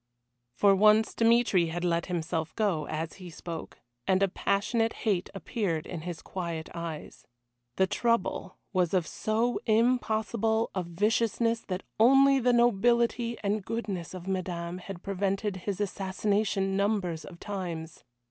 [0.55, 3.77] For once Dmitry had let himself go, as he spoke,
[4.07, 7.27] and a passionate hate appeared in his quiet eyes.
[7.75, 14.27] The "Trouble" was of so impossible a viciousness that only the nobility and goodness of
[14.27, 18.03] Madame had prevented his assassination numbers of times.